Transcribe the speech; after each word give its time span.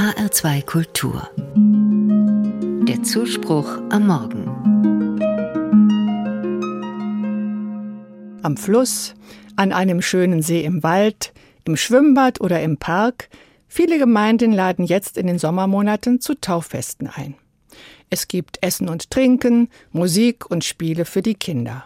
HR2 0.00 0.64
Kultur. 0.64 1.28
Der 2.88 3.02
Zuspruch 3.02 3.68
am 3.90 4.06
Morgen. 4.06 4.46
Am 8.42 8.56
Fluss, 8.56 9.14
an 9.56 9.74
einem 9.74 10.00
schönen 10.00 10.40
See 10.40 10.64
im 10.64 10.82
Wald, 10.82 11.34
im 11.66 11.76
Schwimmbad 11.76 12.40
oder 12.40 12.62
im 12.62 12.78
Park, 12.78 13.28
viele 13.68 13.98
Gemeinden 13.98 14.52
laden 14.52 14.86
jetzt 14.86 15.18
in 15.18 15.26
den 15.26 15.38
Sommermonaten 15.38 16.22
zu 16.22 16.32
Tauffesten 16.34 17.06
ein. 17.06 17.34
Es 18.08 18.26
gibt 18.26 18.56
Essen 18.62 18.88
und 18.88 19.10
Trinken, 19.10 19.68
Musik 19.92 20.50
und 20.50 20.64
Spiele 20.64 21.04
für 21.04 21.20
die 21.20 21.34
Kinder. 21.34 21.84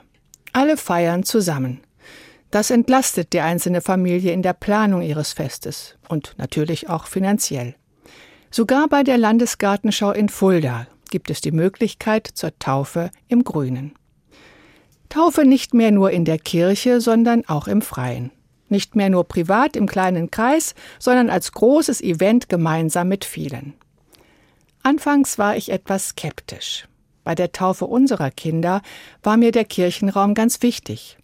Alle 0.53 0.77
feiern 0.77 1.25
zusammen. 1.25 1.81
Das 2.53 2.71
entlastet 2.71 3.33
die 3.33 3.41
einzelne 3.41 3.81
Familie 3.81 4.31
in 4.31 4.43
der 4.43 4.53
Planung 4.53 5.03
ihres 5.03 5.33
Festes 5.33 5.97
und 6.09 6.35
natürlich 6.39 6.89
auch 6.89 7.09
finanziell. 7.09 7.75
Sogar 8.57 8.87
bei 8.87 9.03
der 9.03 9.19
Landesgartenschau 9.19 10.13
in 10.13 10.29
Fulda 10.29 10.87
gibt 11.11 11.29
es 11.29 11.41
die 11.41 11.51
Möglichkeit 11.51 12.29
zur 12.35 12.57
Taufe 12.61 13.11
im 13.27 13.43
Grünen. 13.43 13.97
Taufe 15.09 15.45
nicht 15.45 15.75
mehr 15.75 15.91
nur 15.91 16.13
in 16.13 16.25
der 16.25 16.39
Kirche, 16.39 17.01
sondern 17.01 17.45
auch 17.49 17.67
im 17.67 17.83
Freien. 17.83 18.31
Nicht 18.69 18.95
mehr 18.95 19.11
nur 19.11 19.25
privat 19.25 19.75
im 19.75 19.89
kleinen 19.89 20.31
Kreis, 20.31 20.77
sondern 21.01 21.31
als 21.31 21.51
großes 21.51 22.01
Event 22.01 22.49
gemeinsam 22.49 23.09
mit 23.09 23.25
vielen. 23.25 23.75
Anfangs 24.85 25.37
war 25.37 25.57
ich 25.57 25.73
etwas 25.73 26.11
skeptisch. 26.11 26.87
Bei 27.25 27.35
der 27.35 27.51
Taufe 27.51 27.87
unserer 27.87 28.31
Kinder 28.31 28.83
war 29.25 29.37
mir 29.37 29.51
der 29.51 29.65
Kirchenraum 29.65 30.35
ganz 30.35 30.63
wichtig. 30.63 31.19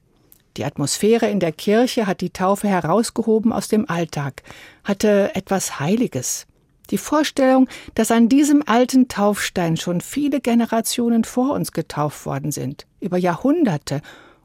Die 0.56 0.64
Atmosphäre 0.64 1.30
in 1.30 1.38
der 1.38 1.52
Kirche 1.52 2.08
hat 2.08 2.22
die 2.22 2.30
Taufe 2.30 2.66
herausgehoben 2.66 3.52
aus 3.52 3.68
dem 3.68 3.88
Alltag, 3.88 4.42
hatte 4.82 5.30
etwas 5.36 5.78
Heiliges. 5.78 6.48
Die 6.90 6.98
Vorstellung, 6.98 7.68
dass 7.94 8.10
an 8.10 8.28
diesem 8.28 8.62
alten 8.66 9.08
Taufstein 9.08 9.76
schon 9.76 10.00
viele 10.00 10.40
Generationen 10.40 11.24
vor 11.24 11.54
uns 11.54 11.72
getauft 11.72 12.26
worden 12.26 12.50
sind, 12.52 12.86
über 13.00 13.16
Jahrhunderte, 13.16 14.02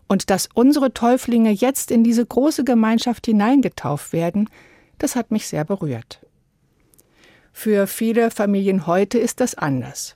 und 0.07 0.29
dass 0.29 0.49
unsere 0.53 0.93
Täuflinge 0.93 1.49
jetzt 1.51 1.89
in 1.89 2.03
diese 2.03 2.25
große 2.25 2.63
Gemeinschaft 2.63 3.25
hineingetauft 3.25 4.13
werden, 4.13 4.49
das 4.99 5.15
hat 5.15 5.31
mich 5.31 5.47
sehr 5.47 5.65
berührt. 5.65 6.19
Für 7.51 7.87
viele 7.87 8.29
Familien 8.29 8.85
heute 8.85 9.17
ist 9.17 9.39
das 9.39 9.55
anders. 9.55 10.15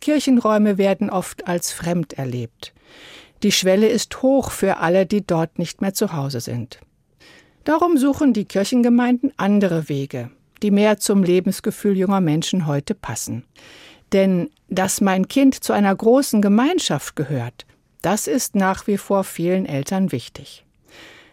Kirchenräume 0.00 0.76
werden 0.76 1.08
oft 1.08 1.46
als 1.46 1.72
fremd 1.72 2.14
erlebt. 2.14 2.74
Die 3.42 3.52
Schwelle 3.52 3.88
ist 3.88 4.22
hoch 4.22 4.50
für 4.50 4.78
alle, 4.78 5.06
die 5.06 5.26
dort 5.26 5.58
nicht 5.58 5.80
mehr 5.80 5.94
zu 5.94 6.12
Hause 6.12 6.40
sind. 6.40 6.80
Darum 7.64 7.96
suchen 7.96 8.32
die 8.32 8.44
Kirchengemeinden 8.44 9.32
andere 9.36 9.88
Wege, 9.88 10.30
die 10.62 10.70
mehr 10.70 10.98
zum 10.98 11.22
Lebensgefühl 11.22 11.96
junger 11.96 12.20
Menschen 12.20 12.66
heute 12.66 12.94
passen. 12.94 13.44
Denn 14.12 14.50
dass 14.68 15.00
mein 15.00 15.28
Kind 15.28 15.62
zu 15.62 15.72
einer 15.72 15.94
großen 15.94 16.42
Gemeinschaft 16.42 17.16
gehört, 17.16 17.66
das 18.02 18.26
ist 18.26 18.54
nach 18.54 18.86
wie 18.86 18.96
vor 18.96 19.24
vielen 19.24 19.66
Eltern 19.66 20.12
wichtig. 20.12 20.64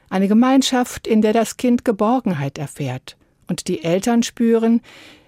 Eine 0.10 0.28
Gemeinschaft, 0.28 1.08
in 1.08 1.22
der 1.22 1.34
das 1.34 1.58
Kind 1.58 1.86
Geborgenheit 1.86 2.58
erfährt 2.58 3.18
und 3.48 3.68
die 3.68 3.84
Eltern 3.84 4.24
spüren, 4.24 4.82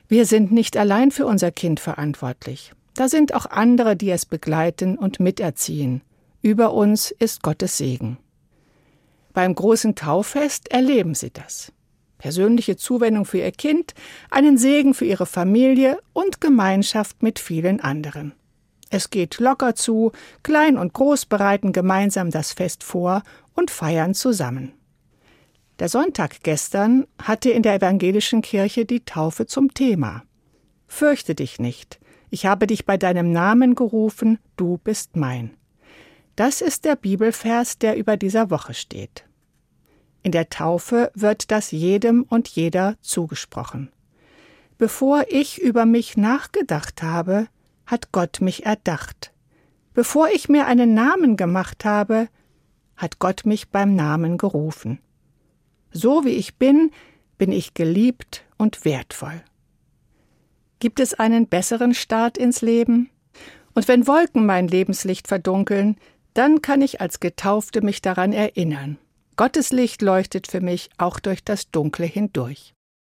wir 0.07 0.25
sind 0.25 0.51
nicht 0.51 0.77
allein 0.77 1.11
für 1.11 1.25
unser 1.25 1.51
Kind 1.51 1.79
verantwortlich. 1.79 2.73
Da 2.95 3.07
sind 3.07 3.33
auch 3.33 3.45
andere, 3.45 3.95
die 3.95 4.09
es 4.09 4.25
begleiten 4.25 4.97
und 4.97 5.19
miterziehen. 5.19 6.01
Über 6.41 6.73
uns 6.73 7.11
ist 7.11 7.43
Gottes 7.43 7.77
Segen. 7.77 8.17
Beim 9.33 9.53
großen 9.53 9.95
Tauffest 9.95 10.71
erleben 10.71 11.13
sie 11.13 11.31
das. 11.31 11.71
Persönliche 12.19 12.75
Zuwendung 12.75 13.25
für 13.25 13.39
ihr 13.39 13.51
Kind, 13.51 13.95
einen 14.29 14.57
Segen 14.57 14.93
für 14.93 15.05
ihre 15.05 15.25
Familie 15.25 15.97
und 16.13 16.41
Gemeinschaft 16.41 17.23
mit 17.23 17.39
vielen 17.39 17.79
anderen. 17.79 18.33
Es 18.91 19.09
geht 19.09 19.39
locker 19.39 19.73
zu, 19.73 20.11
Klein 20.43 20.77
und 20.77 20.93
Groß 20.93 21.25
bereiten 21.25 21.71
gemeinsam 21.71 22.29
das 22.29 22.51
Fest 22.53 22.83
vor 22.83 23.23
und 23.55 23.71
feiern 23.71 24.13
zusammen. 24.13 24.73
Der 25.79 25.87
Sonntag 25.87 26.43
gestern 26.43 27.07
hatte 27.21 27.51
in 27.51 27.63
der 27.63 27.75
evangelischen 27.75 28.41
Kirche 28.41 28.85
die 28.85 29.05
Taufe 29.05 29.45
zum 29.45 29.73
Thema. 29.73 30.23
Fürchte 30.87 31.35
dich 31.35 31.57
nicht, 31.57 31.99
ich 32.29 32.45
habe 32.45 32.67
dich 32.67 32.85
bei 32.85 32.97
deinem 32.97 33.31
Namen 33.31 33.75
gerufen, 33.75 34.39
du 34.57 34.77
bist 34.77 35.15
mein. 35.15 35.51
Das 36.35 36.59
ist 36.59 36.83
der 36.83 36.95
Bibelvers, 36.95 37.77
der 37.77 37.95
über 37.95 38.17
dieser 38.17 38.49
Woche 38.49 38.73
steht. 38.73 39.23
In 40.21 40.31
der 40.31 40.49
Taufe 40.49 41.11
wird 41.15 41.51
das 41.51 41.71
jedem 41.71 42.23
und 42.23 42.47
jeder 42.49 42.97
zugesprochen. 43.01 43.91
Bevor 44.77 45.25
ich 45.29 45.61
über 45.61 45.85
mich 45.85 46.17
nachgedacht 46.17 47.03
habe, 47.03 47.47
hat 47.85 48.11
Gott 48.11 48.39
mich 48.41 48.65
erdacht. 48.65 49.33
Bevor 49.93 50.29
ich 50.29 50.49
mir 50.49 50.67
einen 50.67 50.93
Namen 50.93 51.37
gemacht 51.37 51.85
habe, 51.85 52.29
hat 52.95 53.19
Gott 53.19 53.45
mich 53.45 53.69
beim 53.69 53.95
Namen 53.95 54.37
gerufen. 54.37 54.99
So 55.91 56.25
wie 56.25 56.29
ich 56.29 56.55
bin, 56.57 56.91
bin 57.37 57.51
ich 57.51 57.73
geliebt 57.73 58.43
und 58.57 58.85
wertvoll. 58.85 59.41
Gibt 60.79 60.99
es 60.99 61.13
einen 61.13 61.47
besseren 61.47 61.93
Start 61.93 62.37
ins 62.37 62.61
Leben? 62.61 63.09
Und 63.73 63.87
wenn 63.87 64.07
Wolken 64.07 64.45
mein 64.45 64.67
Lebenslicht 64.67 65.27
verdunkeln, 65.27 65.97
dann 66.33 66.61
kann 66.61 66.81
ich 66.81 67.01
als 67.01 67.19
Getaufte 67.19 67.81
mich 67.81 68.01
daran 68.01 68.33
erinnern. 68.33 68.97
Gottes 69.39 69.71
Licht 69.71 70.01
leuchtet 70.01 70.47
für 70.47 70.59
mich 70.59 70.89
auch 70.97 71.17
durch 71.17 71.45
das 71.45 71.71
Dunkle 71.71 72.05
hindurch. 72.05 72.73